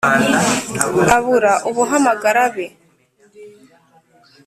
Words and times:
Abura 1.15 1.53
ubuhamagara 1.69 2.41
abe 2.47 2.67